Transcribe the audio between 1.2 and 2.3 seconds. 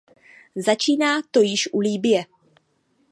to již u Libye.